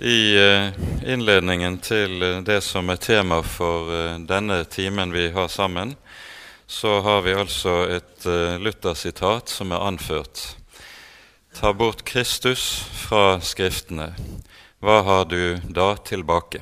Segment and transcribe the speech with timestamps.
[0.00, 0.68] I eh,
[1.12, 5.94] innledningen til eh, det som er tema for eh, denne timen vi har sammen,
[6.66, 8.26] så har vi altså et
[8.60, 10.56] Luther-sitat som er anført.
[11.54, 12.64] Ta bort Kristus
[13.06, 14.10] fra Skriftene.
[14.82, 16.60] Hva har du da tilbake?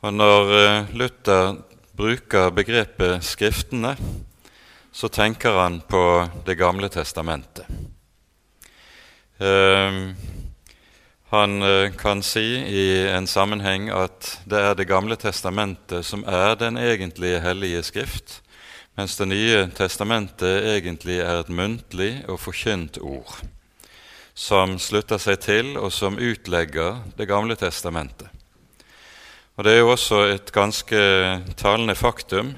[0.00, 0.54] Og Når
[0.94, 1.58] Luther
[1.98, 3.96] bruker begrepet Skriftene,
[4.92, 6.04] så tenker han på
[6.46, 7.66] Det gamle testamentet.
[9.42, 10.14] Uh,
[11.28, 16.54] han eh, kan si i en sammenheng at det er Det gamle testamentet som er
[16.54, 18.42] den egentlige hellige skrift,
[18.94, 23.42] mens Det nye testamentet egentlig er et muntlig og forkynt ord,
[24.34, 28.30] som slutter seg til og som utlegger Det gamle testamentet.
[29.56, 30.96] Og Det er jo også et ganske
[31.56, 32.54] talende faktum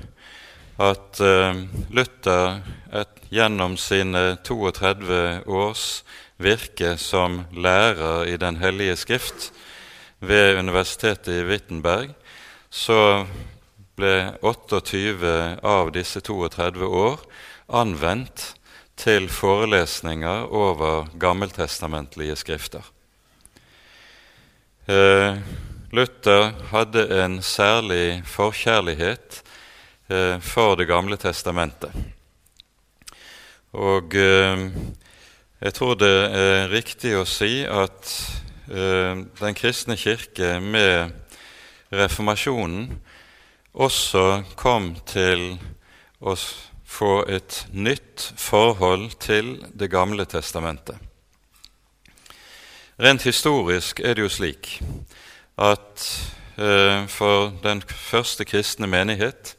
[0.79, 1.55] at uh,
[1.91, 2.61] Luther
[2.93, 6.05] et, gjennom sine 32 års
[6.39, 9.53] virke som lærer i Den hellige skrift
[10.21, 12.15] ved Universitetet i Wittenberg,
[12.71, 13.27] så
[13.99, 17.23] ble 28 av disse 32 år
[17.69, 18.55] anvendt
[18.99, 22.83] til forelesninger over gammeltestamentlige skrifter.
[24.89, 25.37] Eh,
[25.93, 29.43] Luther hadde en særlig forkjærlighet
[30.09, 31.93] eh, for Det gamle testamentet.
[33.73, 34.71] Og eh,
[35.59, 38.11] jeg tror det er riktig å si at
[38.71, 41.11] eh, Den kristne kirke med
[41.91, 42.93] reformasjonen
[43.75, 45.57] også kom til
[46.21, 46.35] å
[46.89, 50.95] få et nytt forhold til Det gamle testamentet.
[52.99, 54.77] Rent historisk er det jo slik
[55.59, 56.07] at
[56.59, 59.57] eh, for den første kristne menighet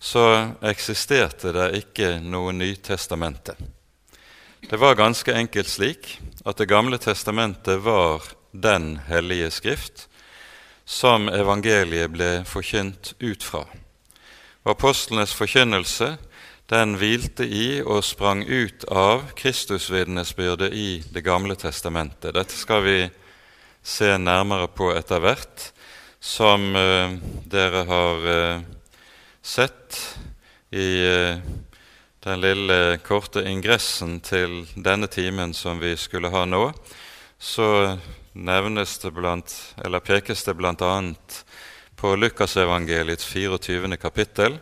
[0.00, 3.56] så eksisterte det ikke noe Nytestamentet.
[4.68, 6.06] Det var ganske enkelt slik
[6.44, 10.06] at Det gamle testamentet var den hellige skrift
[10.84, 13.66] som evangeliet ble forkynt ut fra.
[14.64, 16.14] Og Apostlenes forkynnelse
[16.72, 22.32] den hvilte i og sprang ut av Kristusvitnesbyrdet i Det gamle testamentet.
[22.34, 23.10] Dette skal vi
[23.82, 25.72] se nærmere på etter hvert,
[26.20, 27.12] som uh,
[27.52, 28.64] dere har uh,
[29.42, 30.00] sett
[30.72, 31.36] i uh,
[32.24, 36.70] den lille korte ingressen til denne timen som vi skulle ha nå,
[37.38, 37.98] så
[38.32, 39.52] nevnes det blant,
[39.84, 40.94] eller pekes det bl.a.
[42.00, 43.96] på Lukasevangeliets 24.
[44.00, 44.56] kapittel,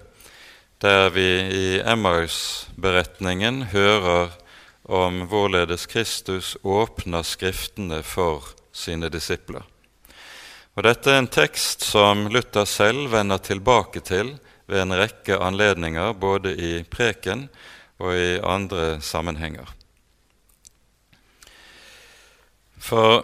[0.82, 4.34] der vi i Emmaus-beretningen hører
[4.82, 9.62] om hvorledes Kristus åpner Skriftene for sine disipler.
[10.74, 14.34] Og Dette er en tekst som Luther selv vender tilbake til
[14.72, 17.46] ved en rekke anledninger, både i preken
[18.00, 19.68] og i andre sammenhenger.
[22.82, 23.22] For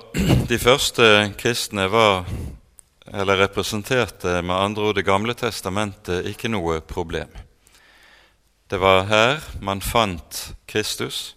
[0.50, 2.28] de første kristne var,
[3.09, 7.32] eller representerte med andre ord Det gamle testamentet, ikke noe problem.
[8.70, 11.34] Det var her man fant Kristus.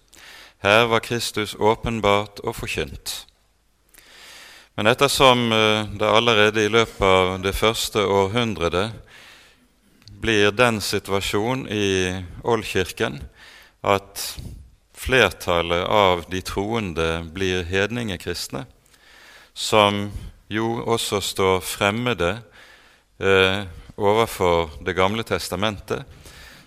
[0.62, 3.26] Her var Kristus åpenbart og forkynt.
[4.76, 8.92] Men ettersom eh, det allerede i løpet av det første århundret
[10.22, 13.20] blir den situasjonen i Oldkirken
[13.82, 14.26] at
[14.94, 18.68] flertallet av de troende blir hedningekristne,
[19.54, 20.12] som
[20.52, 22.36] jo også står fremmede
[23.18, 23.64] eh,
[23.98, 26.06] overfor Det gamle testamentet,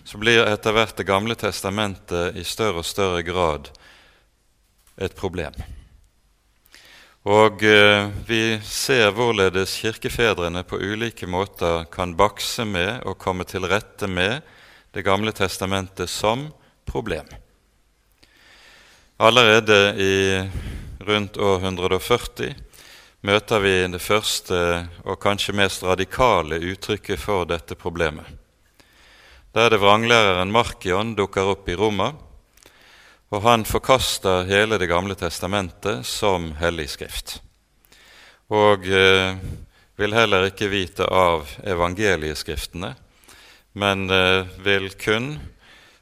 [0.03, 3.71] så blir etter hvert Det gamle testamentet i større og større grad
[4.97, 5.55] et problem.
[7.25, 13.65] Og eh, vi ser hvorledes kirkefedrene på ulike måter kan bakse med og komme til
[13.65, 14.45] rette med
[14.93, 16.53] Det gamle testamentet som
[16.85, 17.25] problem.
[19.17, 20.15] Allerede i
[21.03, 22.53] rundt år 140
[23.21, 28.29] møter vi det første og kanskje mest radikale uttrykket for dette problemet.
[29.51, 32.13] Der det vranglæreren Markion dukker opp i Roma
[33.33, 37.39] og han forkaster hele Det gamle testamentet som hellig skrift.
[38.53, 39.35] Og eh,
[39.97, 42.93] vil heller ikke vite av evangelieskriftene,
[43.73, 45.39] men eh, vil kun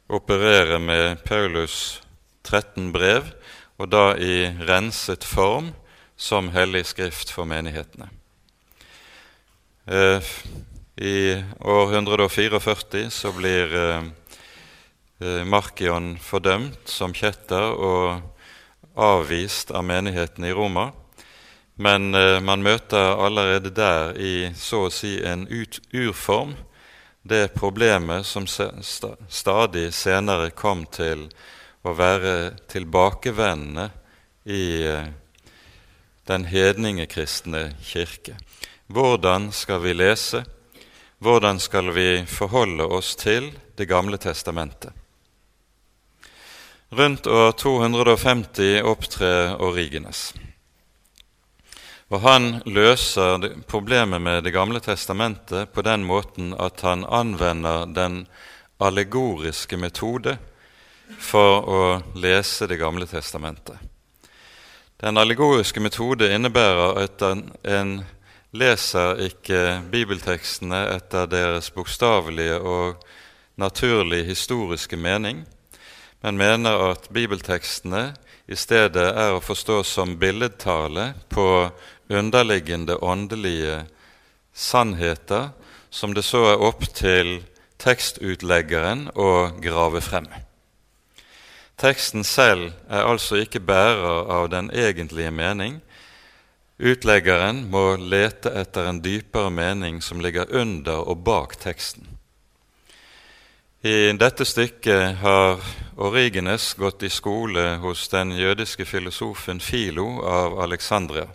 [0.08, 2.02] operere med Paulus
[2.44, 3.30] 13 brev,
[3.78, 5.72] og da i renset form
[6.16, 8.10] som hellig skrift for menighetene.
[9.86, 10.34] Eh,
[10.96, 14.04] I år 144 så blir eh,
[15.46, 18.34] Markion fordømt som kjetter og
[18.94, 20.92] avvist av menigheten i Roma.
[21.74, 26.54] Men eh, man møter allerede der i så å si en urform
[27.24, 31.26] det problemet som stadig senere kom til
[31.82, 33.88] å være tilbakevendende
[34.44, 35.08] i eh,
[36.28, 38.36] den hedningekristne kirke.
[38.86, 40.44] Hvordan skal vi lese?
[41.18, 45.03] Hvordan skal vi forholde oss til Det gamle testamentet?
[46.90, 50.34] Rundt år 250 opptrer Origenes.
[52.08, 58.26] Og Han løser problemet med Det gamle testamentet på den måten at han anvender den
[58.78, 60.36] allegoriske metode
[61.18, 63.78] for å lese Det gamle testamentet.
[65.00, 67.22] Den allegoriske metode innebærer at
[67.64, 68.04] en
[68.52, 73.02] leser ikke bibeltekstene etter deres bokstavelige og
[73.56, 75.44] naturlig historiske mening,
[76.24, 78.14] men mener at bibeltekstene
[78.48, 81.44] i stedet er å forstå som billedtale på
[82.08, 83.82] underliggende åndelige
[84.56, 85.50] sannheter
[85.92, 87.42] som det så er opp til
[87.84, 89.28] tekstutleggeren å
[89.60, 90.30] grave frem.
[91.76, 95.82] Teksten selv er altså ikke bærer av den egentlige mening.
[96.80, 102.13] Utleggeren må lete etter en dypere mening som ligger under og bak teksten.
[103.84, 105.60] I dette stykket har
[106.00, 111.26] Origenes gått i skole hos den jødiske filosofen Filo av Alexandria,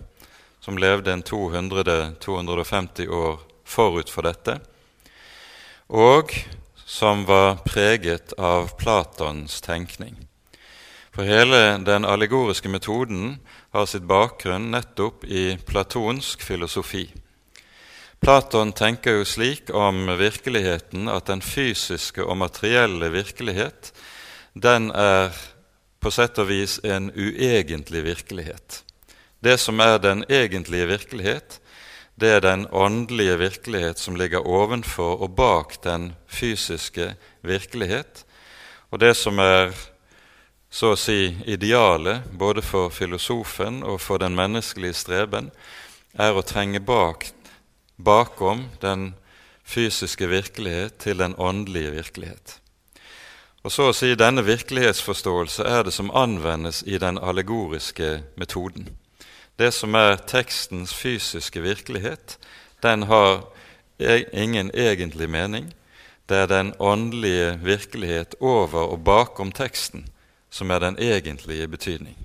[0.57, 3.37] som levde en 200-250 år
[3.69, 4.57] forut for dette,
[5.93, 6.33] og
[6.89, 10.17] som var preget av Platons tenkning.
[11.13, 13.35] For hele den allegoriske metoden
[13.77, 17.11] har sitt bakgrunn nettopp i platonsk filosofi.
[18.19, 23.94] Platon tenker jo slik om virkeligheten at den fysiske og materielle virkelighet
[24.54, 25.31] den er
[26.04, 28.83] på sett og vis en uegentlig virkelighet.
[29.39, 31.60] Det som er den egentlige virkelighet,
[32.19, 38.25] det er den åndelige virkelighet som ligger ovenfor og bak den fysiske virkelighet.
[38.92, 39.71] Og det som er
[40.69, 45.51] så å si idealet både for filosofen og for den menneskelige streben,
[46.19, 47.30] er å trenge bak,
[48.05, 49.13] bakom den
[49.63, 52.59] fysiske virkelighet til den åndelige virkelighet.
[53.63, 58.87] Og så å si denne virkelighetsforståelse er det som anvendes i den allegoriske metoden.
[59.59, 62.37] Det som er tekstens fysiske virkelighet,
[62.83, 63.43] den har
[63.99, 65.73] e-, ingen egentlig mening.
[66.29, 70.07] Det er den åndelige virkelighet over og bakom teksten
[70.49, 72.15] som er den egentlige betydning.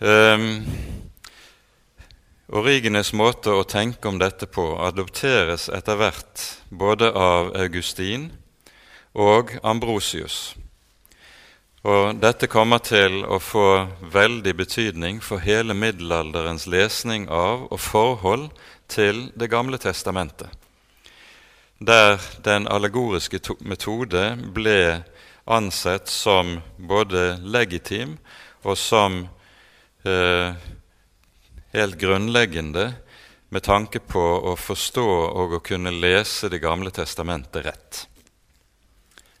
[0.00, 0.66] Um,
[2.50, 6.40] Origenes måte å tenke om dette på adopteres etter hvert
[6.74, 8.24] både av Augustin
[9.14, 10.56] og Ambrosius.
[11.86, 18.50] Og Dette kommer til å få veldig betydning for hele middelalderens lesning av og forhold
[18.90, 20.50] til Det gamle testamentet,
[21.78, 25.04] der den allegoriske metode ble
[25.46, 28.18] ansett som både legitim
[28.64, 29.28] og som
[30.02, 30.58] eh,
[31.72, 32.92] helt grunnleggende
[33.48, 38.06] med tanke på å forstå og å kunne lese Det gamle testamentet rett.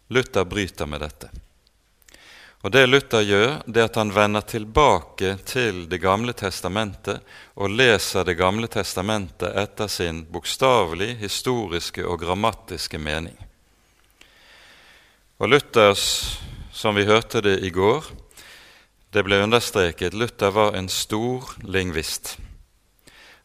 [0.08, 1.30] Luther bryter med dette.
[2.60, 7.22] Og Det Luther gjør, det er at han vender tilbake til Det gamle testamentet
[7.54, 13.38] og leser Det gamle testamentet etter sin bokstavelig, historiske og grammatiske mening.
[15.40, 16.36] Og Luthers,
[16.72, 18.04] som vi hørte det i går,
[19.10, 22.36] det ble understreket Luther var en stor lingvist.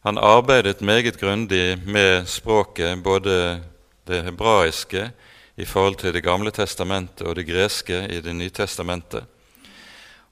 [0.06, 3.62] Han arbeidet meget grundig med språket, både
[4.06, 5.10] det hebraiske
[5.56, 9.24] i forhold til Det gamle testamentet og det greske i Det nye testamentet.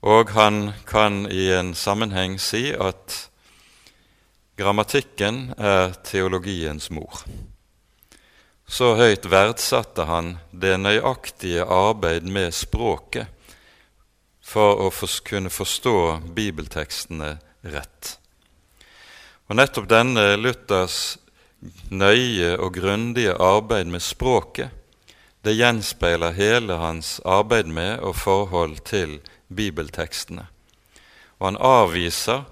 [0.02, 3.30] Og han kan i en sammenheng si at
[4.56, 7.24] grammatikken er teologiens mor.
[8.68, 13.26] Så høyt verdsatte han det nøyaktige arbeid med språket
[14.44, 14.90] for å
[15.24, 15.96] kunne forstå
[16.36, 17.36] bibeltekstene
[17.72, 18.18] rett.
[19.48, 21.18] Og Nettopp denne Luthers
[21.90, 24.72] nøye og grundige arbeid med språket
[25.44, 29.18] det gjenspeiler hele hans arbeid med og forhold til
[29.52, 30.46] bibeltekstene.
[31.38, 32.46] Og han avviser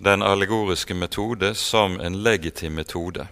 [0.00, 3.26] den allegoriske metode som en legitim metode.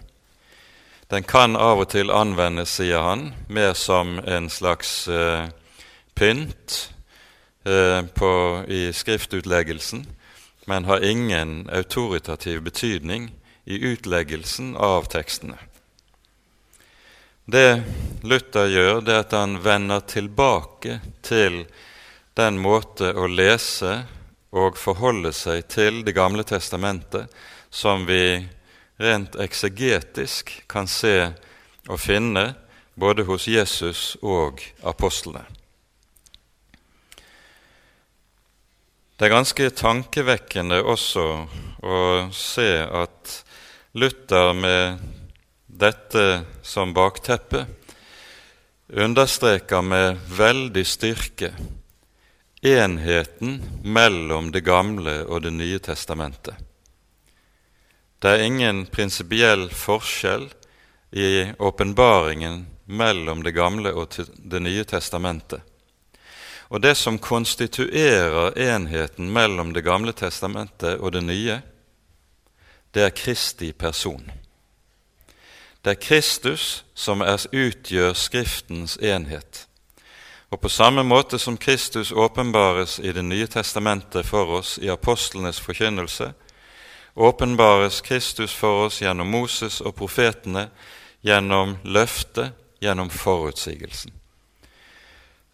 [1.09, 5.49] Den kan av og til anvendes, sier han, mer som en slags eh,
[6.15, 6.92] pynt
[7.63, 8.31] på,
[8.67, 10.05] i skriftutleggelsen,
[10.65, 13.29] men har ingen autoritativ betydning
[13.65, 15.57] i utleggelsen av tekstene.
[17.45, 17.83] Det
[18.23, 21.65] Luther gjør, det er at han vender tilbake til
[22.39, 23.97] den måte å lese
[24.53, 27.27] og forholde seg til Det gamle testamentet
[27.69, 28.45] som vi
[29.01, 31.33] rent eksegetisk kan se
[31.89, 32.53] og finne
[32.95, 35.43] både hos Jesus og apostlene.
[39.23, 41.21] Det er ganske tankevekkende også
[41.79, 41.99] å
[42.35, 43.35] se at
[43.95, 44.99] Luther med
[45.63, 46.25] dette
[46.59, 47.61] som bakteppe
[48.91, 51.53] understreker med veldig styrke
[52.67, 53.61] enheten
[53.95, 56.59] mellom Det gamle og Det nye testamentet.
[58.19, 60.49] Det er ingen prinsipiell forskjell
[61.15, 65.63] i åpenbaringen mellom Det gamle og Det nye testamentet.
[66.73, 71.61] Og det som konstituerer enheten mellom Det gamle testamentet og det nye,
[72.93, 74.31] det er Kristi person.
[75.85, 79.67] Det er Kristus som er, utgjør Skriftens enhet.
[80.49, 85.59] Og på samme måte som Kristus åpenbares i Det nye testamentet for oss i apostlenes
[85.59, 86.33] forkynnelse,
[87.15, 90.69] åpenbares Kristus for oss gjennom Moses og profetene,
[91.21, 94.22] gjennom løftet, gjennom forutsigelsen.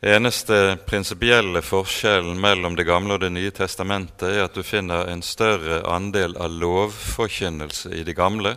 [0.02, 5.20] Eneste prinsipielle forskjellen mellom Det gamle og Det nye testamentet er at du finner en
[5.20, 8.54] større andel av lovforkynnelse i Det gamle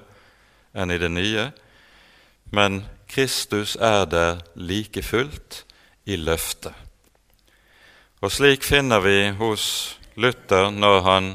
[0.71, 1.49] enn i Det nye,
[2.55, 5.65] men Kristus er der like fullt
[6.07, 6.79] i løftet.
[8.23, 11.35] Og slik finner vi hos Luther når han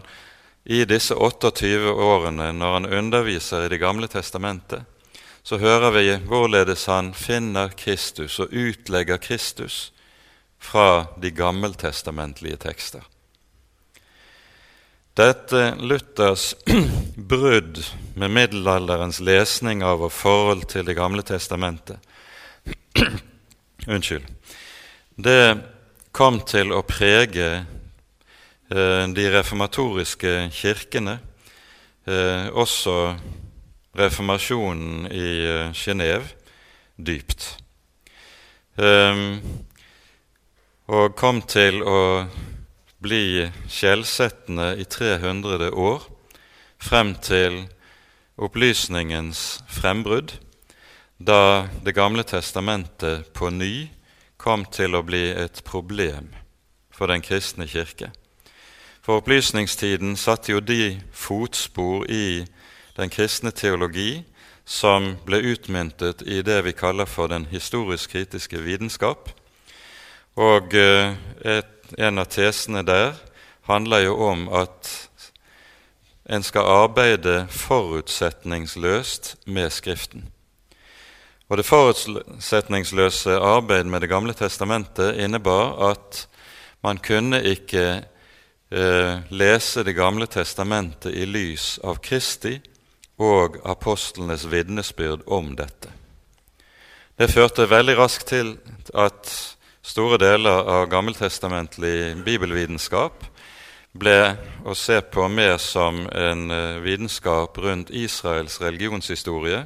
[0.63, 4.87] i disse 28 årene, når han underviser i Det gamle testamentet,
[5.43, 9.91] så hører vi hvorledes han finner Kristus og utlegger Kristus
[10.59, 13.05] fra de gammeltestamentlige tekster.
[15.17, 16.55] Dette Luthers
[17.15, 17.79] brudd
[18.15, 21.97] med middelalderens lesning av og forhold til Det gamle testamentet
[23.87, 24.27] Unnskyld.
[25.17, 25.57] Det
[26.13, 31.17] kom til å prege eh, de reformatoriske kirkene,
[32.05, 32.97] eh, også
[33.97, 36.29] reformasjonen i eh, Genéve,
[36.97, 37.55] dypt.
[38.77, 39.23] Eh,
[40.87, 42.27] og kom til å
[43.03, 46.05] bli skjellsettende i 300 år,
[46.79, 47.65] frem til
[48.37, 50.37] opplysningens frembrudd,
[51.17, 53.89] da Det gamle testamentet på ny
[54.37, 56.29] kom til å bli et problem
[56.93, 58.11] for den kristne kirke.
[59.01, 62.45] For opplysningstiden satte jo de fotspor i
[62.97, 64.23] den kristne teologi
[64.65, 69.31] som ble utmyntet i det vi kaller for den historisk-kritiske vitenskap.
[70.37, 73.15] Og eh, et en av tesene der
[73.67, 74.89] handler jo om at
[76.27, 80.27] en skal arbeide forutsetningsløst med Skriften.
[81.47, 86.27] Og Det forutsetningsløse arbeid med Det gamle testamentet innebar at
[86.83, 88.03] man kunne ikke
[88.71, 92.59] eh, lese Det gamle testamentet i lys av Kristi
[93.17, 95.89] og apostlenes vitnesbyrd om dette.
[97.17, 98.57] Det førte veldig raskt til
[98.93, 99.56] at
[99.87, 103.21] Store deler av gammeltestamentlig bibelvitenskap
[103.95, 104.15] ble
[104.67, 109.61] å se på mer som en eh, vitenskap rundt Israels religionshistorie,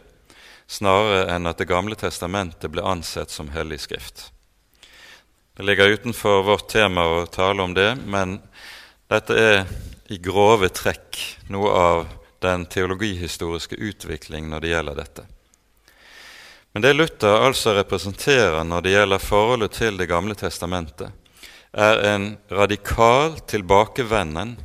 [0.70, 4.28] snarere enn at Det gamle testamentet ble ansett som hellig skrift.
[5.58, 8.38] Det ligger utenfor vårt tema å tale om det, men
[9.10, 9.66] dette er
[10.14, 11.18] i grove trekk
[11.50, 12.08] noe av
[12.46, 15.26] den teologihistoriske utvikling når det gjelder dette.
[16.74, 21.12] Men det Luther altså representerer når det gjelder forholdet til Det gamle testamentet,
[21.74, 24.58] er en radikal tilbakevenden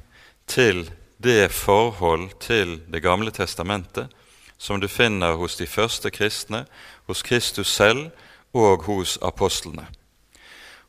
[0.46, 4.12] til det forhold til Det gamle testamentet
[4.58, 6.64] som du finner hos de første kristne,
[7.06, 8.10] hos Kristus selv
[8.54, 9.86] og hos apostlene.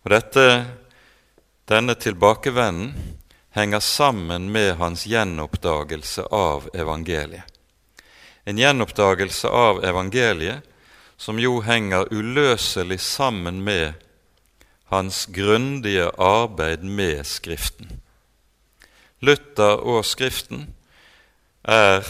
[0.06, 0.66] Og dette,
[1.68, 2.94] Denne tilbakevenden
[3.52, 7.44] henger sammen med hans gjenoppdagelse av evangeliet.
[8.46, 10.64] En gjenoppdagelse av evangeliet
[11.18, 13.94] som jo henger uløselig sammen med
[14.88, 18.00] hans grundige arbeid med Skriften.
[19.20, 20.68] Luther og Skriften
[21.68, 22.06] er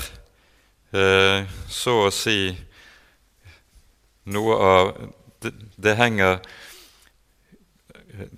[0.93, 2.51] eh, så å si
[4.27, 4.91] noe av
[5.41, 6.41] det, det, henger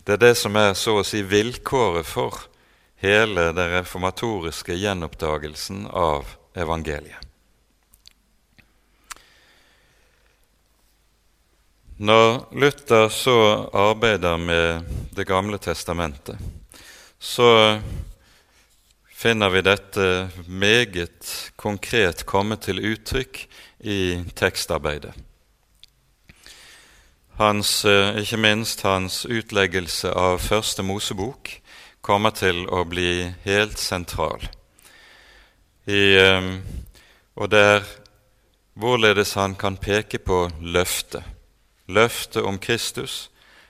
[0.05, 2.45] Det er det som er så å si vilkåret for
[2.99, 7.28] hele den reformatoriske gjenoppdagelsen av evangeliet.
[11.99, 14.83] Når Luther så arbeider med
[15.15, 16.37] Det gamle testamentet,
[17.19, 17.79] så
[19.11, 23.41] finner vi dette meget konkret komme til uttrykk
[23.83, 25.11] i tekstarbeidet.
[27.35, 31.51] Hans, eh, ikke minst hans utleggelse av Første Mosebok
[32.01, 34.47] kommer til å bli helt sentral.
[35.83, 36.47] I, eh,
[37.35, 37.83] og der
[38.73, 41.38] hvorledes han kan peke på løftet
[41.89, 43.29] løftet om Kristus,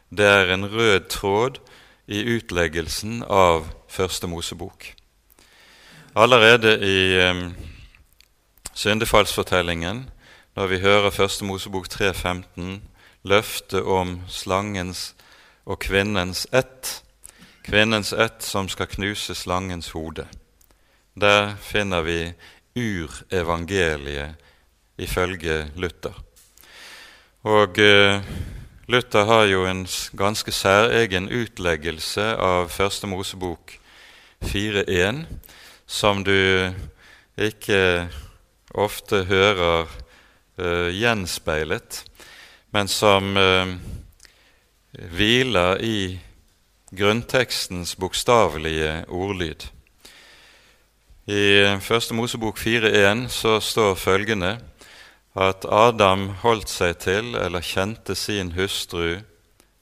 [0.09, 1.59] det er en rød tråd
[2.07, 4.93] i utleggelsen av Første Mosebok.
[6.15, 7.55] Allerede i um,
[8.73, 10.09] syndefallsfortellingen,
[10.55, 12.79] når vi hører Første Mosebok 3.15,
[13.23, 15.13] løftet om slangens
[15.65, 17.03] og kvinnens ett,
[17.63, 20.25] kvinnens ett som skal knuse slangens hode.
[21.15, 22.33] Der finner vi
[22.75, 24.35] urevangeliet
[24.97, 26.28] ifølge Luther.
[27.43, 28.19] Og eh,
[28.87, 29.85] Luther har jo en
[30.17, 33.77] ganske særegen utleggelse av Første Mosebok
[34.43, 35.21] 4.1,
[35.87, 36.67] som du
[37.39, 38.09] ikke
[38.75, 39.87] ofte hører
[40.59, 42.03] uh, gjenspeilet,
[42.75, 43.71] men som uh,
[44.91, 46.19] hviler i
[46.91, 49.63] grunntekstens bokstavelige ordlyd.
[51.31, 54.57] I Første Mosebok 4.1 så står følgende
[55.35, 59.19] at Adam holdt seg til, eller kjente sin hustru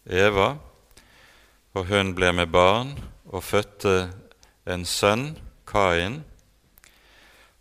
[0.05, 0.57] Eva,
[1.75, 2.95] og hun ble med barn
[3.27, 4.09] og fødte
[4.67, 5.35] en sønn,
[5.67, 6.23] Kain,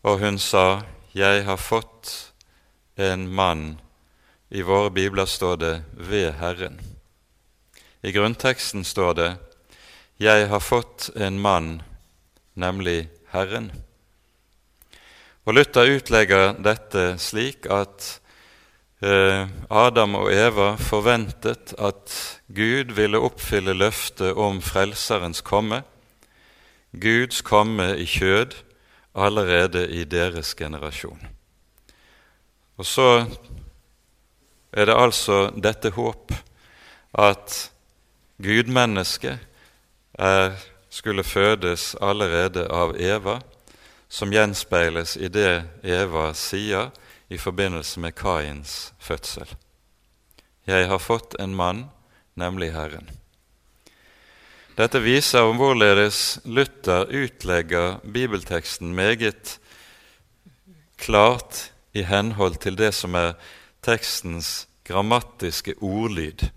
[0.06, 0.82] og hun sa,
[1.14, 2.32] Jeg har fått
[2.96, 3.80] en mann.
[4.50, 6.80] I våre bibler står det 'ved Herren'.
[8.02, 9.36] I grunnteksten står det
[10.18, 11.82] 'Jeg har fått en mann,
[12.54, 13.70] nemlig Herren'.
[15.46, 18.06] Og Luther utlegger dette slik at
[18.98, 22.14] eh, Adam og Eva forventet at
[22.50, 25.84] Gud ville oppfylle løftet om Frelserens komme,
[26.90, 28.58] Guds komme i kjød,
[29.14, 31.22] allerede i deres generasjon.
[32.76, 33.10] Og så
[34.72, 36.34] er det altså dette håp
[37.14, 37.70] at
[38.42, 39.38] gudmennesket
[40.90, 43.38] skulle fødes allerede av Eva,
[44.08, 46.90] som gjenspeiles i det Eva sier
[47.28, 49.48] i forbindelse med Kains fødsel.
[50.66, 51.86] Jeg har fått en mann,
[52.34, 53.10] nemlig Herren.
[54.76, 59.56] Dette viser om hvorledes Luther utlegger bibelteksten meget
[61.00, 63.38] klart i henhold til det som er
[63.86, 66.48] tekstens grammatiske ordlyd,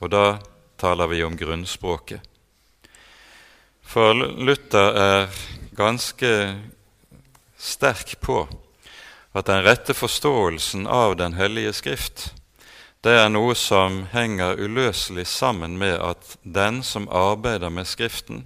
[0.00, 0.26] og da
[0.78, 2.20] taler vi om grunnspråket.
[3.86, 5.28] For Luther er
[5.78, 6.30] ganske
[7.66, 8.44] sterk på
[9.36, 12.30] at den rette forståelsen av Den hellige Skrift
[13.06, 18.40] det er noe som henger uløselig sammen med at den som arbeider med Skriften,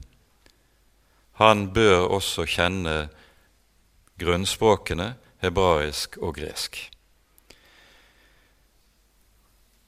[1.40, 2.96] han bør også kjenne
[4.20, 6.76] grunnspråkene hebraisk og gresk.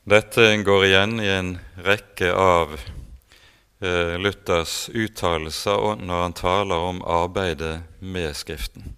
[0.08, 1.52] Dette går igjen i en
[1.84, 8.96] rekke av eh, Luthers uttalelser når han taler om arbeidet med Skriften.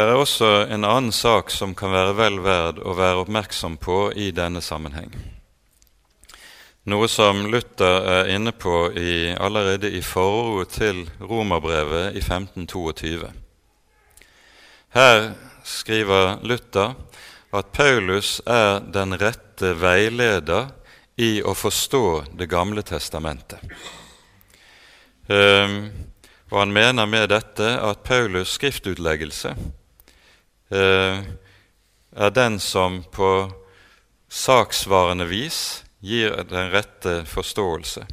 [0.00, 3.96] Det er også en annen sak som kan være vel verd å være oppmerksom på
[4.16, 5.10] i denne sammenheng.
[6.88, 13.28] Noe som Luther er inne på i, allerede i forordet til Romerbrevet i 1522.
[14.96, 15.20] Her
[15.68, 16.94] skriver Luther
[17.52, 20.70] at Paulus er den rette veileder
[21.20, 22.06] i å forstå
[22.40, 23.60] Det gamle testamentet.
[25.28, 25.92] Um,
[26.48, 29.52] og Han mener med dette at Paulus' skriftutleggelse
[30.70, 33.50] er den som på
[34.30, 38.06] saksvarende vis gir den rette forståelse.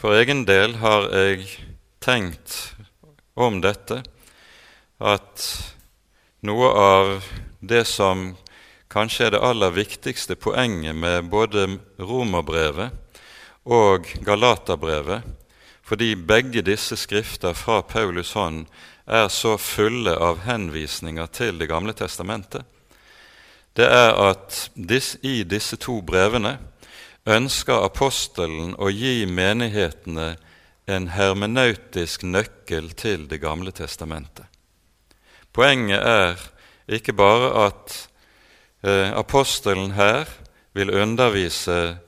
[0.00, 1.48] For egen del har jeg
[2.00, 2.74] tenkt
[3.34, 4.02] om dette
[5.00, 5.46] at
[6.44, 7.10] noe av
[7.60, 8.30] det som
[8.92, 11.66] kanskje er det aller viktigste poenget med både
[12.00, 13.20] Romerbrevet
[13.70, 15.22] og Galaterbrevet,
[15.90, 18.66] fordi begge disse skrifter fra Paulus hånd
[19.10, 22.62] er så fulle av henvisninger til Det gamle testamentet,
[23.74, 24.70] det er at
[25.22, 26.58] i disse to brevene
[27.26, 30.36] ønsker apostelen å gi menighetene
[30.86, 34.46] en hermenautisk nøkkel til Det gamle testamentet.
[35.52, 36.38] Poenget er
[36.86, 37.96] ikke bare at
[38.86, 40.30] eh, apostelen her
[40.72, 41.98] vil undervise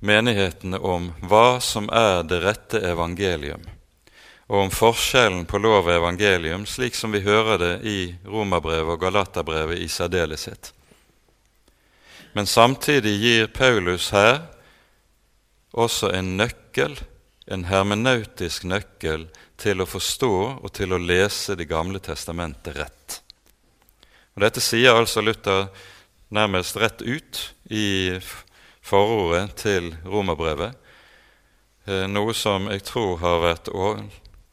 [0.00, 3.62] menighetene om hva som er det rette evangelium,
[4.46, 9.02] og om forskjellen på lov og evangelium, slik som vi hører det i Romerbrevet og
[9.02, 10.72] Galaterbrevet i særdeleshet.
[12.36, 14.42] Men samtidig gir Paulus her
[15.72, 16.94] også en nøkkel,
[17.46, 23.20] en hermenautisk nøkkel, til å forstå og til å lese Det gamle testamentet rett.
[24.36, 25.70] Og Dette sier altså Luther
[26.28, 27.40] nærmest rett ut
[27.72, 28.12] i
[28.86, 30.76] forordet til romerbrevet,
[31.86, 33.72] eh, noe som jeg tror har vært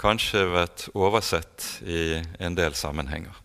[0.02, 3.44] kanskje vært oversett i en del sammenhenger.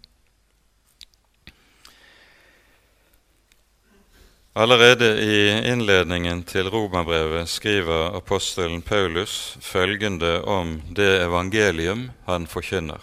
[4.59, 12.99] Allerede i innledningen til romerbrevet skriver apostelen Paulus følgende om det evangelium han forkynner.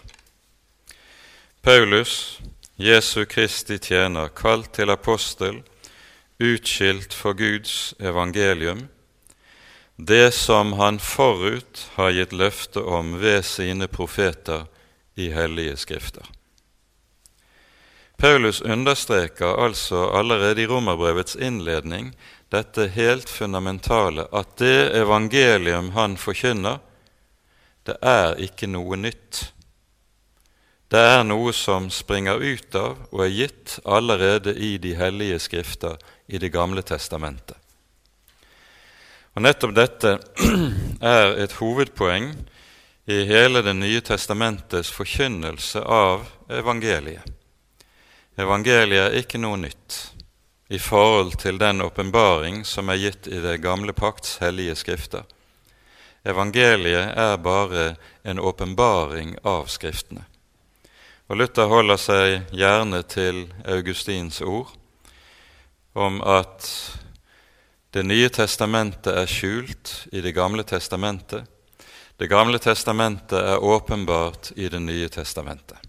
[1.64, 2.42] Paulus,
[2.76, 5.62] Jesu Kristi tjener, kalt til apostel,
[6.40, 8.88] utskilt for Guds evangelium,
[9.96, 14.66] det som han forut har gitt løfte om ved sine profeter
[15.16, 16.26] i hellige skrifter.
[18.18, 22.14] Paulus understreker altså allerede i romerbrevets innledning
[22.52, 26.80] dette helt fundamentale at det evangelium han forkynner,
[27.86, 29.52] det er ikke noe nytt.
[30.96, 35.98] Det er noe som springer ut av og er gitt allerede i de hellige skrifter
[36.32, 37.58] i Det gamle testamentet.
[39.36, 40.14] Og Nettopp dette
[41.18, 42.30] er et hovedpoeng
[43.12, 47.26] i hele Det nye testamentets forkynnelse av evangeliet.
[48.40, 49.98] Evangeliet er ikke noe nytt
[50.72, 55.28] i forhold til den åpenbaring som er gitt i Det gamle pakts hellige skrifter.
[56.24, 60.24] Evangeliet er bare en åpenbaring av Skriftene.
[61.26, 64.70] Og Luther holder seg gjerne til Augustins ord
[65.98, 66.70] om at
[67.96, 71.48] Det nye testamentet er skjult i Det gamle testamentet.
[72.20, 75.80] Det gamle testamentet er åpenbart i Det nye testamentet.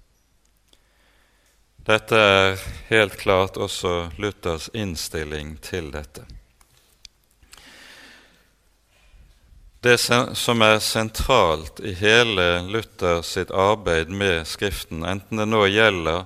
[1.86, 6.22] Dette er helt klart også Luthers innstilling til dette.
[9.80, 16.24] Det som er sentralt i hele Luther sitt arbeid med Skriften, enten det nå gjelder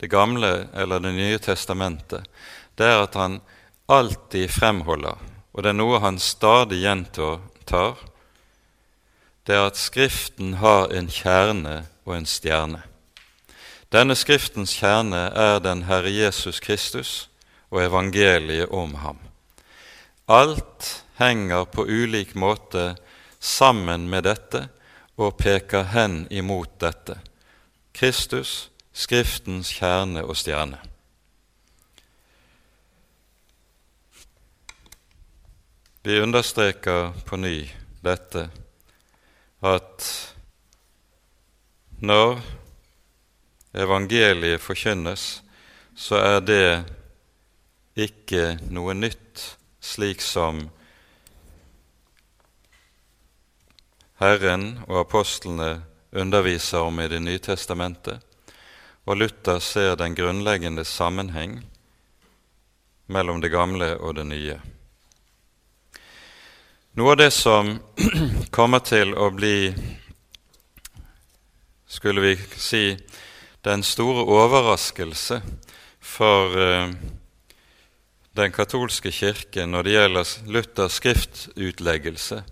[0.00, 2.24] Det gamle eller Det nye testamentet,
[2.76, 3.40] det er at han
[3.88, 5.18] alltid fremholder,
[5.52, 7.98] og det er noe han stadig gjentar,
[9.44, 12.82] det er at Skriften har en kjerne og en stjerne.
[13.92, 17.28] Denne Skriftens kjerne er den Herre Jesus Kristus
[17.70, 19.18] og evangeliet om ham.
[20.30, 22.94] Alt henger på ulik måte
[23.38, 24.66] sammen med dette
[25.20, 27.20] og peker hen imot dette.
[27.92, 30.80] Kristus, Skriftens kjerne og stjerne.
[36.02, 37.68] Vi understreker på ny
[38.02, 38.48] dette
[39.62, 40.08] at
[42.00, 42.40] når
[43.76, 45.42] evangeliet forkynnes,
[45.94, 46.66] så er det
[48.00, 49.44] ikke noe nytt,
[49.80, 50.64] slik som
[54.20, 55.80] Herren og apostlene
[56.12, 58.20] underviser om i Det nye testamentet,
[59.08, 61.62] og Luther ser den grunnleggende sammenheng
[63.06, 64.58] mellom det gamle og det nye.
[67.00, 67.72] Noe av det som
[68.56, 69.72] kommer til å bli,
[71.88, 72.84] skulle vi si,
[73.64, 75.40] den store overraskelse
[76.00, 76.92] for uh,
[78.36, 82.44] den katolske kirke når det gjelder Luthers skriftutleggelse,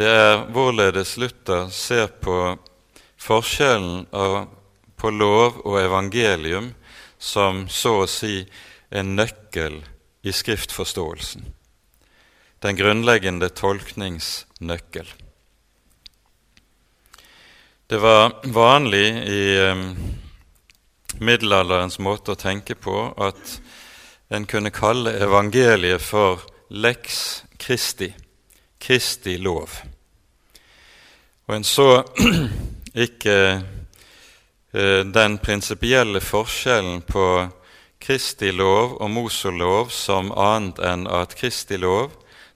[0.00, 2.56] det er hvorledes Luther ser på
[3.20, 4.46] forskjellen av,
[4.96, 6.72] på lov og evangelium
[7.18, 8.40] som så å si
[8.90, 9.82] en nøkkel
[10.22, 11.44] i skriftforståelsen.
[12.62, 15.08] Den grunnleggende tolkningsnøkkel.
[17.90, 19.44] Det var vanlig i
[21.20, 23.58] middelalderens måte å tenke på at
[24.32, 26.40] en kunne kalle evangeliet for
[26.72, 28.08] lex Christi,
[28.82, 29.78] Kristi lov.
[31.46, 32.02] Og en så
[33.06, 33.36] ikke
[34.72, 37.26] eh, den prinsipielle forskjellen på
[38.02, 42.10] Kristi lov og Moselov som annet enn at Kristi lov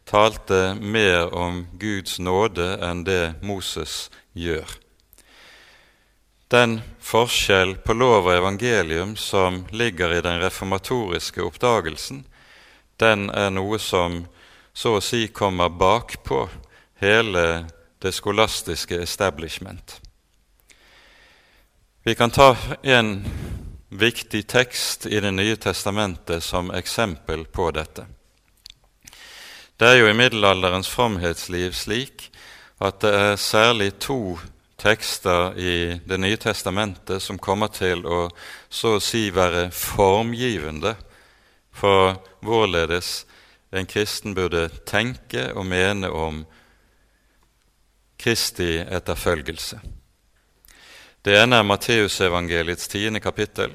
[0.07, 4.67] talte mer om Guds nåde enn det Moses gjør.
[6.51, 12.25] Den forskjell på lov og evangelium som ligger i den reformatoriske oppdagelsen,
[13.03, 14.25] den er noe som
[14.77, 16.43] så å si kommer bakpå
[17.01, 17.65] hele
[18.05, 20.01] det skolastiske establishment.
[22.05, 23.25] Vi kan ta en
[23.89, 28.05] viktig tekst i Det nye testamentet som eksempel på dette.
[29.77, 32.29] Det er jo i middelalderens fromhetsliv slik
[32.79, 34.39] at det er særlig to
[34.77, 38.29] tekster i Det nye testamentet som kommer til å
[38.69, 40.95] så å si være formgivende
[41.73, 43.25] for hvorledes
[43.77, 46.45] en kristen burde tenke og mene om
[48.17, 49.81] Kristi etterfølgelse.
[51.23, 53.73] Det ene er Matteusevangeliets tiende kapittel,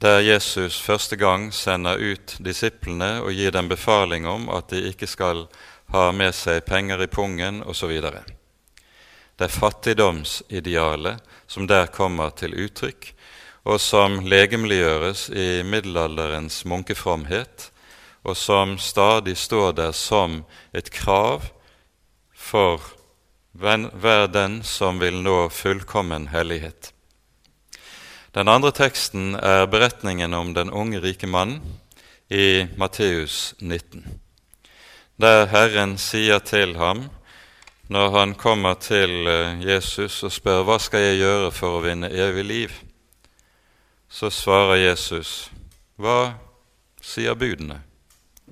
[0.00, 5.06] der Jesus første gang sender ut disiplene og gir dem befaling om at de ikke
[5.06, 5.44] skal
[5.92, 7.92] ha med seg penger i pungen osv.
[8.00, 13.12] Det er fattigdomsidealet som der kommer til uttrykk,
[13.68, 17.68] og som legemliggjøres i middelalderens munkefromhet
[18.24, 21.44] og som stadig står der som et krav
[22.34, 22.80] for
[23.52, 26.92] hver den som vil nå fullkommen hellighet.
[28.34, 31.62] Den andre teksten er beretningen om den unge rike mannen
[32.30, 34.04] i Matteus 19,
[35.18, 37.08] der Herren sier til ham
[37.90, 42.06] når han kommer til eh, Jesus og spør hva skal jeg gjøre for å vinne
[42.06, 42.76] evig liv,
[44.06, 45.50] så svarer Jesus,
[45.98, 46.36] hva
[47.02, 47.80] sier budene?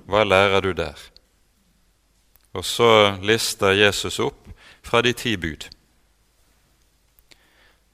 [0.09, 0.97] Hva lærer du der?
[2.57, 4.49] Og så lister Jesus opp
[4.83, 5.69] fra de ti bud.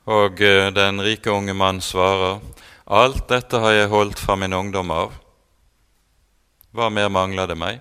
[0.06, 2.38] Og eh, den rike unge mann svarer,
[2.84, 5.14] Alt dette har jeg holdt fra min ungdom av.
[6.76, 7.80] Hva mer mangler det meg?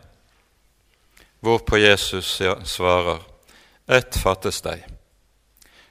[1.43, 3.19] Hvorpå Jesus svarer,
[3.87, 4.85] Ett fattes deg.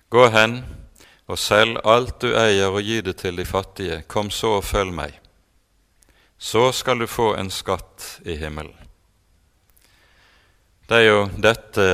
[0.08, 0.62] Gå hen
[1.28, 4.02] og selg alt du eier og gi det til de fattige.
[4.08, 5.21] Kom så og følg meg.
[6.42, 8.74] Så skal du få en skatt i himmelen.
[10.86, 11.84] Det er jo dette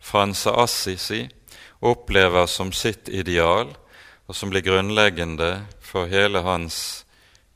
[0.00, 1.22] Frans Assisi
[1.80, 3.70] opplever som sitt ideal,
[4.28, 5.48] og som blir grunnleggende
[5.80, 7.06] for hele hans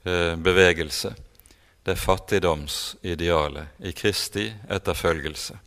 [0.08, 1.12] eh, bevegelse.
[1.84, 5.58] Det fattigdomsidealet i Kristi etterfølgelse.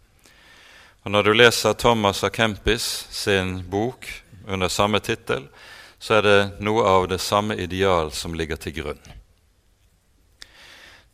[1.05, 2.33] Og Når du leser Thomas A.
[2.33, 4.09] Kempis sin bok
[4.47, 5.45] under samme tittel,
[5.99, 9.05] så er det noe av det samme ideal som ligger til grunn.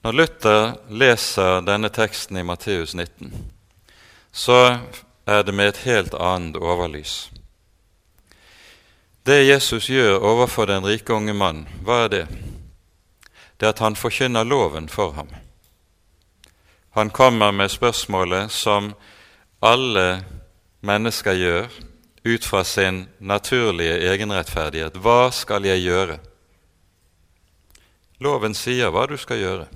[0.04, 3.32] Når Luther leser denne teksten i Matteus 19,
[4.32, 4.80] så
[5.26, 7.30] er det med et helt annet overlys.
[9.24, 12.26] Det Jesus gjør overfor den rike unge mann, hva er det?
[13.56, 15.30] Det er at han forkynner loven for ham.
[17.00, 18.92] Han kommer med spørsmålet som
[19.62, 20.26] alle
[20.82, 21.70] mennesker gjør
[22.26, 25.00] ut fra sin naturlige egenrettferdighet.
[25.00, 26.20] Hva skal jeg gjøre?
[28.20, 29.70] Loven sier hva du skal gjøre,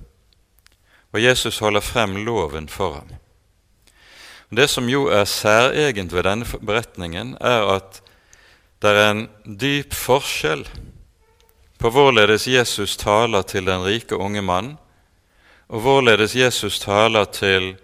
[1.13, 3.15] og Jesus holder frem loven for ham.
[4.49, 8.01] Det som jo er særegent ved denne beretningen, er at
[8.81, 9.27] det er en
[9.59, 10.67] dyp forskjell
[11.77, 14.77] på hvorledes Jesus taler til den rike unge mann,
[15.67, 17.75] og hvorledes Jesus taler til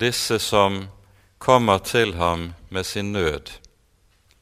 [0.00, 0.86] disse som
[1.38, 3.58] kommer til ham med sin nød,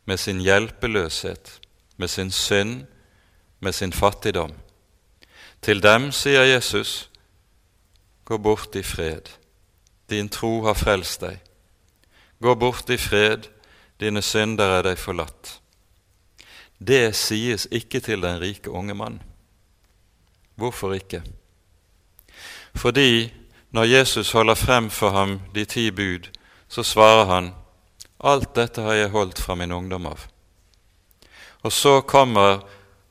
[0.04, 1.60] med sin hjelpeløshet,
[1.96, 2.84] med sin synd,
[3.60, 4.52] med sin fattigdom.
[5.62, 7.10] Til dem sier Jesus,
[8.24, 9.30] gå bort i fred
[10.06, 11.38] din tro har frelst deg.
[12.42, 13.48] Gå bort i fred,
[14.00, 15.58] dine synder er deg forlatt.
[16.78, 19.20] Det sies ikke til den rike unge mann.
[20.60, 21.22] Hvorfor ikke?
[22.74, 23.32] Fordi
[23.74, 26.28] når Jesus holder frem for ham de ti bud,
[26.68, 27.52] så svarer han
[28.20, 30.26] alt dette har jeg holdt fra min ungdom av.
[31.64, 32.62] Og så kommer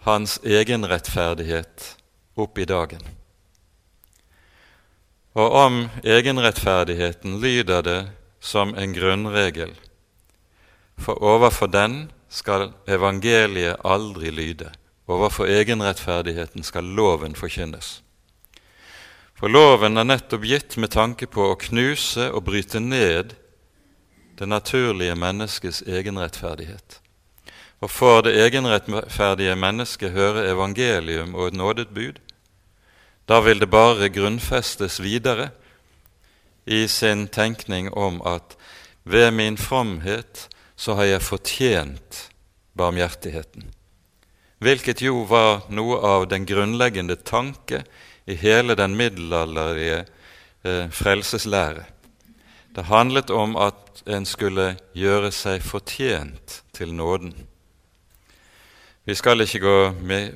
[0.05, 1.97] hans egenrettferdighet
[2.37, 3.22] opp i dagen.
[5.33, 8.01] Og om egenrettferdigheten lyder det
[8.39, 9.73] som en grunnregel,
[10.97, 14.69] for overfor den skal evangeliet aldri lyde.
[15.07, 18.01] Overfor egenrettferdigheten skal loven forkynnes.
[19.33, 23.33] For loven er nettopp gitt med tanke på å knuse og bryte ned
[24.39, 26.99] det naturlige menneskets egenrettferdighet.
[27.83, 32.21] Og for det egenrettferdige mennesket hører evangelium og et nådebud,
[33.25, 35.49] da vil det bare grunnfestes videre
[36.65, 38.57] i sin tenkning om at
[39.03, 42.19] ved min fromhet så har jeg fortjent
[42.77, 43.69] barmhjertigheten.
[44.63, 47.83] Hvilket jo var noe av den grunnleggende tanke
[48.25, 50.05] i hele den middelalderlige
[50.63, 51.83] eh, frelseslære.
[52.75, 57.35] Det handlet om at en skulle gjøre seg fortjent til nåden.
[59.03, 59.77] Vi skal ikke gå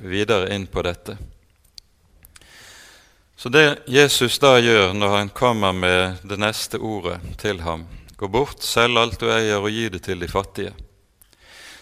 [0.04, 1.16] videre inn på dette.
[3.38, 7.84] Så det Jesus da gjør når han kommer med det neste ordet til ham,
[8.18, 10.72] gå bort, selg alt du eier og gi det til de fattige,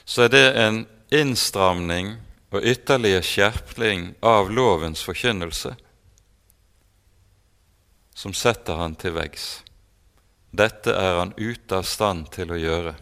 [0.05, 2.11] så er det en innstramning
[2.53, 5.73] og ytterligere skjerpling av lovens forkynnelse
[8.17, 9.47] som setter han til veggs.
[10.53, 12.95] Dette er han ute av stand til å gjøre.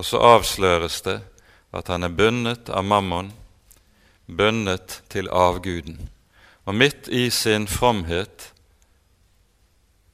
[0.00, 1.18] Og så avsløres det
[1.76, 3.34] at han er bundet av mammon,
[4.26, 6.00] bundet til avguden.
[6.64, 8.52] Og midt i sin fromhet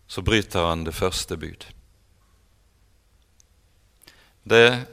[0.08, 1.66] så bryter han det første bud.
[4.48, 4.84] Det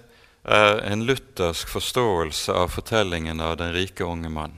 [0.43, 4.57] er en luthersk forståelse av fortellingen av den rike unge mann.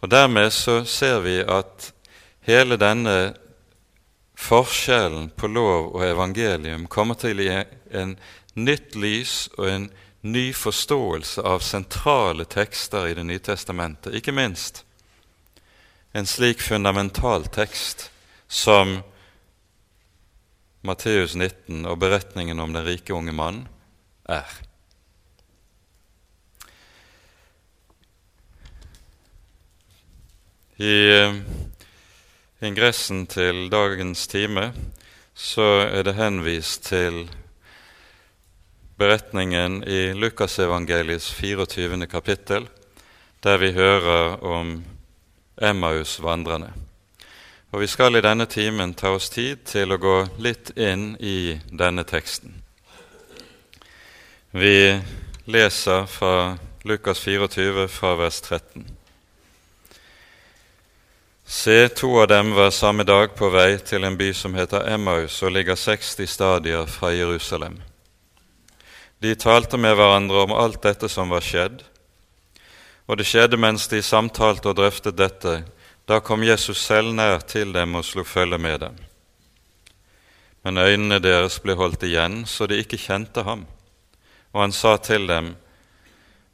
[0.00, 1.92] Og Dermed så ser vi at
[2.46, 3.32] hele denne
[4.38, 7.48] forskjellen på lov og evangelium kommer til i
[7.90, 8.14] en
[8.54, 9.88] nytt lys og en
[10.20, 14.84] ny forståelse av sentrale tekster i Det nye testamentet, ikke minst
[16.12, 18.10] en slik fundamental tekst
[18.48, 19.00] som
[20.80, 23.64] Matteus 19 og beretningen om den rike unge mann
[24.28, 24.48] er.
[30.78, 31.40] I eh,
[32.62, 34.70] ingressen til dagens time
[35.34, 37.24] så er det henvist til
[38.98, 42.06] beretningen i Lukasevangeliets 24.
[42.06, 42.68] kapittel,
[43.42, 44.78] der vi hører om
[45.60, 46.72] Emmaus-vandrerne.
[47.70, 51.58] Og Vi skal i denne timen ta oss tid til å gå litt inn i
[51.68, 52.54] denne teksten.
[54.50, 55.00] Vi
[55.44, 56.56] leser fra
[56.88, 58.86] Lukas 24, fra vers 13.
[61.48, 65.36] Se, to av dem var samme dag på vei til en by som heter Emmaus
[65.42, 67.78] og ligger 60 stadier fra Jerusalem.
[69.20, 71.80] De talte med hverandre om alt dette som var skjedd,
[73.08, 75.62] og det skjedde mens de samtalte og drøftet dette.
[76.08, 78.98] Da kom Jesus selv nær til dem og slo følge med dem.
[80.64, 83.64] Men øynene deres ble holdt igjen, så de ikke kjente ham.
[84.52, 85.54] Og han sa til dem,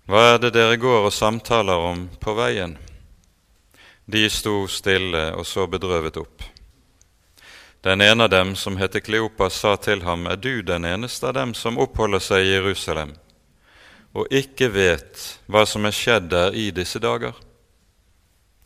[0.06, 2.76] Hva er det dere går og samtaler om på veien?
[4.06, 6.42] De sto stille og så bedrøvet opp.
[7.84, 11.34] Den ene av dem, som heter Kleopas, sa til ham, Er du den eneste av
[11.34, 13.14] dem som oppholder seg i Jerusalem,
[14.14, 17.34] og ikke vet hva som er skjedd der i disse dager?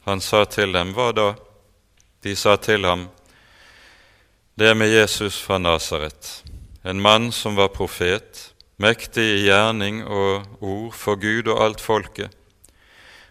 [0.05, 1.33] Han sa til dem, Hva da?
[2.25, 3.09] De sa til ham,
[4.59, 6.43] Det med Jesus fra Nasaret,
[6.83, 12.35] en mann som var profet, mektig i gjerning og ord for Gud og alt folket,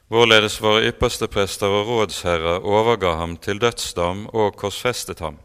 [0.07, 5.35] hvorledes våre ypperste prester og rådsherrer overga ham til dødsdom og korsfestet ham.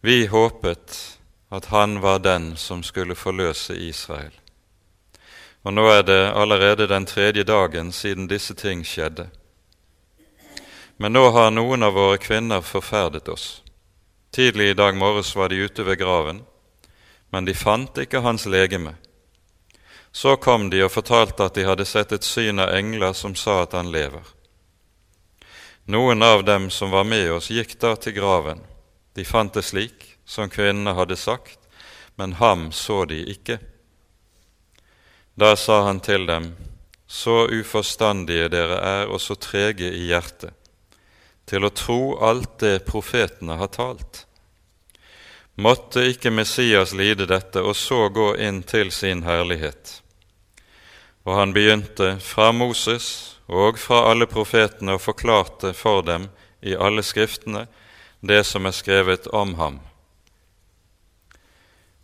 [0.00, 1.18] Vi håpet
[1.52, 4.32] at han var den som skulle forløse Israel.
[5.66, 9.24] Og nå er det allerede den tredje dagen siden disse ting skjedde.
[10.96, 13.64] Men nå har noen av våre kvinner forferdet oss.
[14.30, 16.44] Tidlig i dag morges var de ute ved graven,
[17.34, 18.94] men de fant ikke hans legeme.
[20.12, 23.64] Så kom de og fortalte at de hadde sett et syn av engler som sa
[23.64, 24.22] at han lever.
[25.90, 28.62] Noen av dem som var med oss, gikk da til graven
[29.16, 31.58] de fant det slik som kvinnene hadde sagt,
[32.14, 33.58] men ham så de ikke.
[35.36, 36.54] Da sa han til dem,
[37.06, 40.54] så uforstandige dere er og så trege i hjertet,
[41.44, 44.22] til å tro alt det profetene har talt.
[45.60, 50.00] Måtte ikke Messias lide dette og så gå inn til sin herlighet.
[51.28, 56.30] Og han begynte fra Moses og fra alle profetene og forklarte for dem
[56.64, 57.66] i alle skriftene
[58.24, 59.78] det som er skrevet om ham.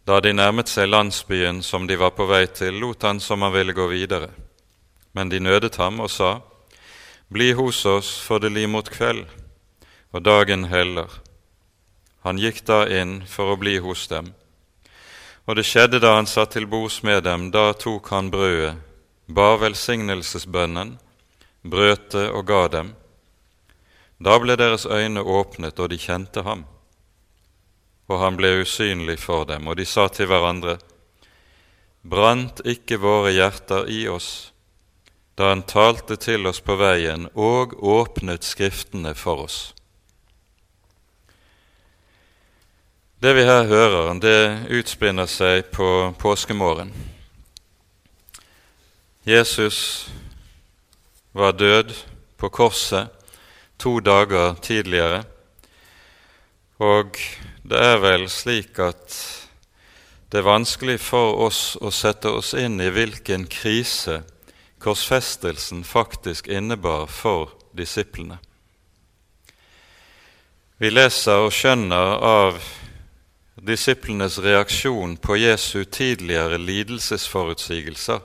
[0.04, 3.52] Da de nærmet seg landsbyen som de var på vei til, lot han som han
[3.54, 4.32] ville gå videre.
[5.14, 6.40] Men de nødet ham og sa,
[7.32, 9.24] Bli hos oss, for det lir mot kveld,
[10.12, 11.08] og dagen heller.
[12.26, 14.34] Han gikk da inn for å bli hos dem.
[15.46, 18.74] Og det skjedde da han satt til bords med dem, da tok han brødet,
[19.26, 20.98] bar velsignelsesbønnen,
[21.62, 22.92] brøt det og ga dem.
[24.22, 26.66] Da ble deres øyne åpnet, og de kjente ham.
[28.12, 30.76] Og han ble usynlig for dem, og de sa til hverandre,
[32.02, 34.50] Brant ikke våre hjerter i oss
[35.38, 39.60] da han talte til oss på veien og åpnet Skriftene for oss?
[43.22, 46.90] Det vi her hører, det utspinner seg på påskemorgen.
[49.24, 50.10] Jesus
[51.32, 51.94] var død
[52.36, 53.14] på korset
[53.78, 55.22] to dager tidligere.
[56.82, 57.14] Og
[57.72, 59.14] det er vel slik at
[60.32, 64.18] det er vanskelig for oss å sette oss inn i hvilken krise
[64.82, 68.36] korsfestelsen faktisk innebar for disiplene.
[70.76, 72.60] Vi leser og skjønner av
[73.56, 78.20] disiplenes reaksjon på Jesu tidligere lidelsesforutsigelser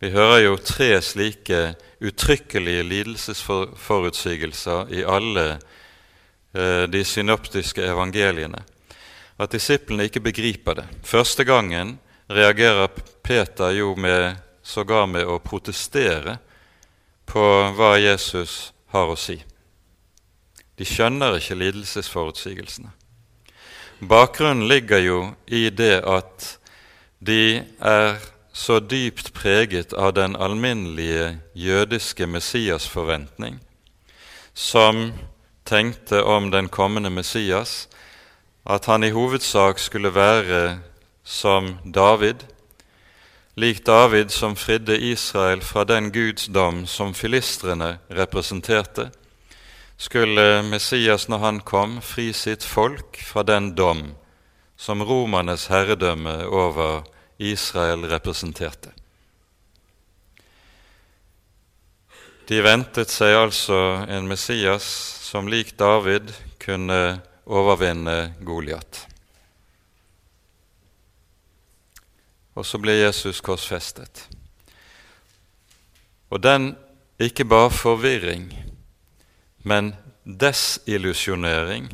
[0.00, 5.58] vi hører jo tre slike uttrykkelige lidelsesforutsigelser i alle
[6.52, 8.64] de synoptiske evangeliene.
[9.38, 10.86] At disiplene ikke begriper det.
[11.06, 11.98] Første gangen
[12.30, 12.90] reagerer
[13.22, 16.38] Peter jo med, sågar med å protestere
[17.30, 17.44] på
[17.76, 19.38] hva Jesus har å si.
[20.76, 22.90] De skjønner ikke lidelsesforutsigelsene.
[24.00, 26.54] Bakgrunnen ligger jo i det at
[27.20, 28.16] de er
[28.52, 33.60] så dypt preget av den alminnelige jødiske Messias-forventning,
[34.54, 35.12] som
[35.70, 37.88] tenkte om den kommende Messias
[38.66, 40.80] at han i hovedsak skulle være
[41.24, 42.42] som David,
[43.54, 49.10] lik David som fridde Israel fra den Guds dom som filistrene representerte,
[50.00, 54.14] skulle Messias, når han kom, fri sitt folk fra den dom
[54.80, 57.02] som romernes herredømme over
[57.38, 58.94] Israel representerte.
[62.48, 63.76] De ventet seg altså
[64.08, 69.06] en Messias som lik David kunne overvinne Goliat.
[72.58, 74.24] Og så ble Jesus korsfestet.
[76.34, 76.72] Og den
[77.22, 78.50] ikke bare forvirring,
[79.62, 79.92] men
[80.26, 81.86] desillusjonering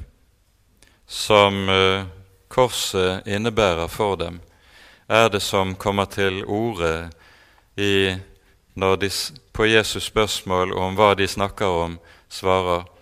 [1.04, 2.08] som uh,
[2.48, 4.40] korset innebærer for dem,
[5.12, 7.10] er det som kommer til orde
[8.74, 9.14] når de
[9.52, 12.00] på Jesus spørsmål om hva de snakker om,
[12.32, 12.95] svarer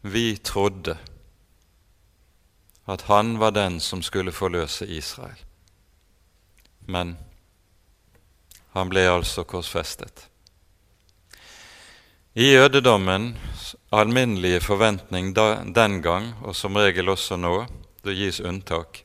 [0.00, 0.98] vi trodde
[2.84, 5.38] at han var den som skulle forløse Israel.
[6.80, 7.16] Men
[8.72, 10.26] han ble altså korsfestet.
[12.34, 15.34] I jødedommens alminnelige forventning
[15.74, 17.66] den gang, og som regel også nå,
[18.04, 19.02] det gis unntak,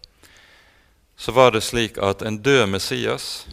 [1.18, 3.48] så var det slik at en død Messias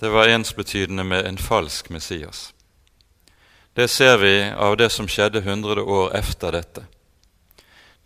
[0.00, 2.54] det var ensbetydende med en falsk Messias.
[3.74, 6.84] Det ser vi av det som skjedde hundre år efter dette.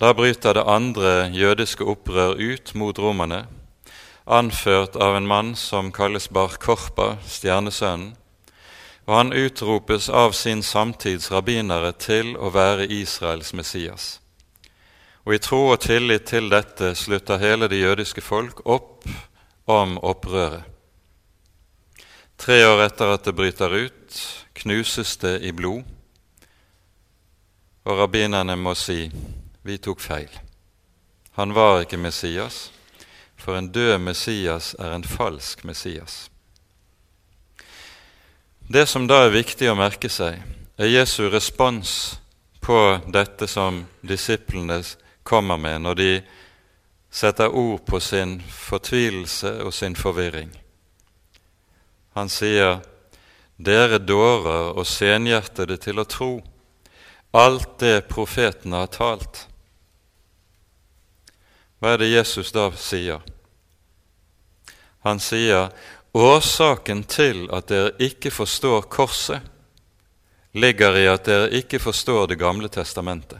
[0.01, 3.43] Da bryter det andre jødiske opprør ut mot romerne,
[4.25, 8.15] anført av en mann som kalles Bar Korpa, stjernesønnen,
[9.09, 14.09] og han utropes av sin samtids rabbinere til å være Israels Messias.
[15.25, 19.05] Og i tro og tillit til dette slutter hele det jødiske folk opp
[19.69, 20.65] om opprøret.
[22.39, 24.21] Tre år etter at det bryter ut,
[24.63, 25.83] knuses det i blod,
[27.85, 29.09] og rabbinerne må si
[29.63, 30.31] vi tok feil.
[31.39, 32.73] Han var ikke Messias,
[33.37, 36.31] for en død Messias er en falsk Messias.
[38.69, 40.43] Det som da er viktig å merke seg,
[40.79, 42.19] er Jesu respons
[42.61, 44.83] på dette som disiplene
[45.23, 46.11] kommer med når de
[47.11, 50.51] setter ord på sin fortvilelse og sin forvirring.
[52.19, 52.83] Han sier,
[53.59, 56.33] 'Dere dårer og senhjertede til å tro
[57.35, 59.47] alt det profetene har talt.'
[61.79, 63.23] Hva er det Jesus da sier?
[65.07, 65.71] Han sier
[66.19, 69.45] Årsaken til at dere ikke forstår korset,
[70.57, 73.39] ligger i at dere ikke forstår Det gamle testamentet.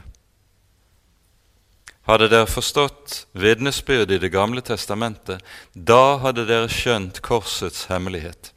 [2.07, 5.41] Hadde dere forstått vitnesbyrdet i Det gamle testamentet,
[5.73, 8.53] da hadde dere skjønt korsets hemmelighet.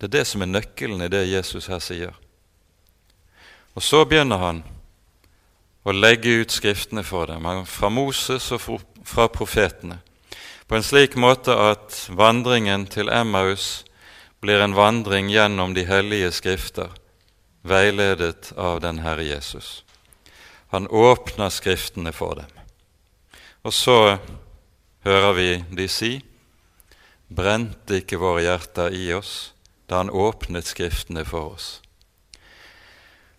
[0.00, 2.14] Det er det som er nøkkelen i det Jesus her sier.
[3.76, 4.62] Og så begynner han
[5.84, 8.64] å legge ut Skriftene for dem, fra Moses og
[9.04, 10.00] fra profetene
[10.70, 13.80] på en slik måte at vandringen til Emmaus
[14.38, 16.92] blir en vandring gjennom de hellige skrifter,
[17.66, 19.82] veiledet av den Herre Jesus.
[20.70, 22.52] Han åpner Skriftene for dem.
[23.66, 24.20] Og så
[25.02, 26.12] hører vi de si:"
[27.26, 29.50] Brente ikke våre hjerter i oss
[29.90, 31.80] da Han åpnet Skriftene for oss?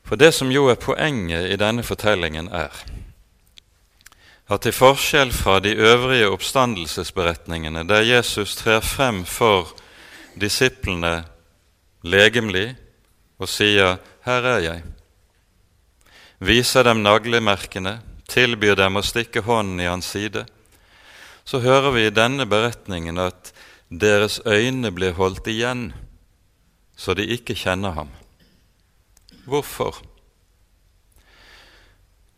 [0.04, 2.74] For det som jo er poenget i denne fortellingen, er
[4.52, 9.72] at til forskjell fra de øvrige oppstandelsesberetningene, der Jesus trer frem for
[10.42, 11.24] disiplene
[12.04, 12.76] legemlig
[13.40, 14.84] og sier 'Her er jeg',
[16.40, 20.46] viser dem naglemerkene, tilbyr dem å stikke hånden i hans side,
[21.46, 23.54] så hører vi i denne beretningen at
[23.92, 25.94] deres øyne blir holdt igjen,
[26.96, 28.10] så de ikke kjenner ham.
[29.46, 30.02] Hvorfor?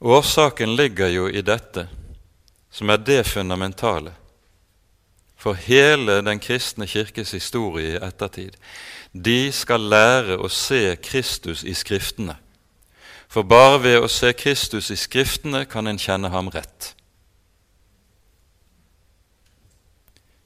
[0.02, 1.88] Årsaken ligger jo i dette
[2.74, 4.16] som er det fundamentale
[5.44, 8.56] for hele den kristne kirkes historie i ettertid.
[9.14, 12.38] De skal lære å se Kristus i Skriftene.
[13.28, 16.94] For bare ved å se Kristus i Skriftene kan en kjenne ham rett.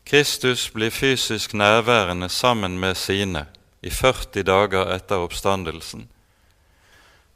[0.08, 3.46] Kristus blir fysisk nærværende sammen med sine
[3.82, 6.08] i 40 dager etter oppstandelsen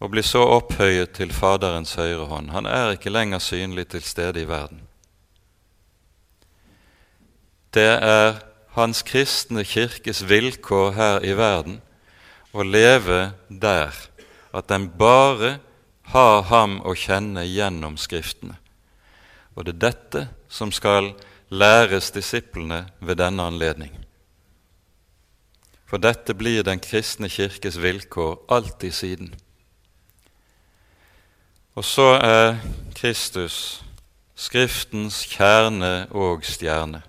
[0.01, 2.49] og blir så opphøyet til Faderens høyre hånd.
[2.49, 4.81] Han er ikke lenger synlig til stede i verden.
[7.73, 11.81] Det er Hans kristne kirkes vilkår her i verden
[12.55, 13.93] å leve der
[14.55, 15.59] at den bare
[16.11, 18.57] har ham å kjenne gjennom Skriftene.
[19.55, 21.11] Og det er dette som skal
[21.51, 24.00] læres disiplene ved denne anledning.
[25.91, 29.33] For dette blir den kristne kirkes vilkår alltid siden.
[31.75, 32.61] Og så er
[32.95, 33.81] Kristus
[34.39, 37.01] Skriftens kjerne og stjerne.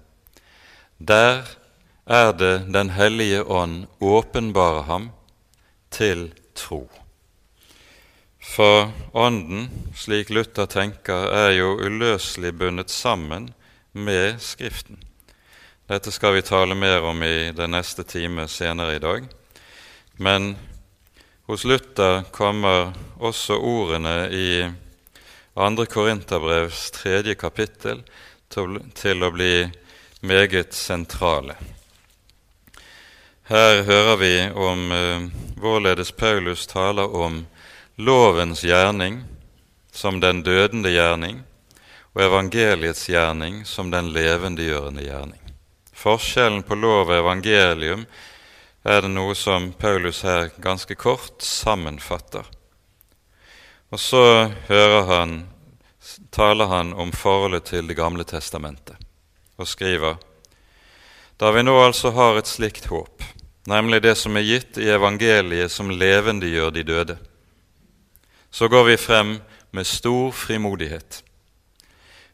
[0.99, 1.47] Der
[2.07, 5.11] er det Den hellige ånd åpenbarer ham
[5.91, 6.91] til tro.
[8.41, 13.55] For Ånden, slik Luther tenker, er jo uløselig bundet sammen
[13.93, 14.99] med Skriften.
[15.93, 19.24] Dette skal vi tale mer om i den neste time senere i dag.
[20.16, 20.57] Men
[21.45, 24.70] hos Luther kommer også ordene i
[25.55, 25.84] 2.
[25.93, 28.01] Korinterbrevs tredje kapittel
[28.95, 29.68] til å bli
[30.24, 31.59] meget sentrale.
[33.53, 37.43] Her hører vi om vårledes hvorledes Paulus taler om
[38.01, 39.20] lovens gjerning
[39.93, 41.45] som den dødende gjerning,
[42.16, 45.41] og evangeliets gjerning som den levendegjørende gjerning.
[46.03, 48.03] Forskjellen på lov og evangelium
[48.82, 52.42] er det noe som Paulus her ganske kort sammenfatter.
[53.92, 54.24] Og så
[55.07, 55.36] han,
[56.34, 58.98] taler han om forholdet til Det gamle testamentet
[59.61, 60.18] og skriver
[61.38, 63.22] da vi nå altså har et slikt håp,
[63.66, 67.16] nemlig det som er gitt i evangeliet som levendegjør de døde,
[68.50, 69.32] så går vi frem
[69.74, 71.22] med stor frimodighet.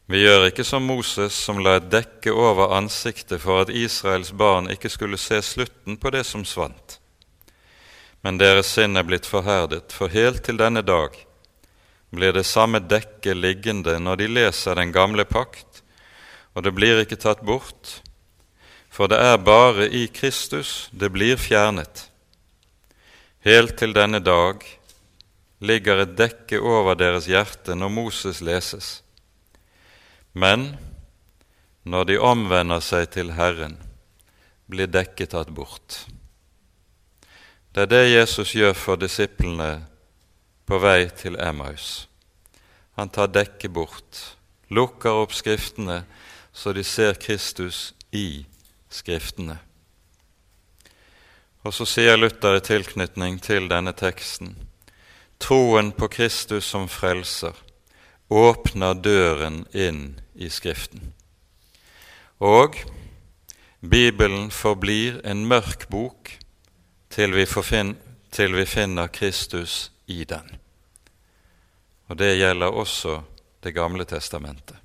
[0.09, 4.65] Vi gjør ikke som Moses, som la et dekke over ansiktet for at Israels barn
[4.73, 6.95] ikke skulle se slutten på det som svant.
[8.25, 11.13] Men deres sinn er blitt forherdet, for helt til denne dag
[12.09, 15.83] blir det samme dekket liggende når de leser den gamle pakt,
[16.57, 17.99] og det blir ikke tatt bort,
[18.89, 22.07] for det er bare i Kristus det blir fjernet.
[23.45, 24.65] Helt til denne dag
[25.61, 28.89] ligger et dekke over deres hjerte når Moses leses.
[30.33, 30.75] Men
[31.83, 33.77] når de omvender seg til Herren,
[34.69, 36.05] blir dekket tatt bort.
[37.73, 39.71] Det er det Jesus gjør for disiplene
[40.69, 42.07] på vei til Emmaus.
[42.99, 44.19] Han tar dekket bort,
[44.69, 46.03] lukker opp Skriftene,
[46.53, 48.45] så de ser Kristus i
[48.89, 49.57] Skriftene.
[51.65, 54.55] Og så sier Luther i tilknytning til denne teksten
[55.39, 57.55] Troen på Kristus som frelser
[58.29, 61.13] åpner døren inn i Skriften.
[62.37, 62.77] Og
[63.79, 66.31] Bibelen forblir en mørk bok
[67.09, 67.45] til vi,
[68.31, 70.45] til vi, finner Kristus i den.
[72.07, 73.21] Og det gjelder også
[73.59, 74.77] Det gamle testamentet.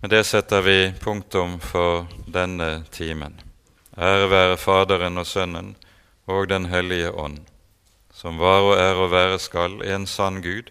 [0.00, 3.40] Med det setter vi punktum for denne timen.
[3.96, 5.76] Ære være Faderen og Sønnen
[6.26, 7.38] og Den hellige ånd
[8.12, 10.70] som var og er og være skal en sann Gud,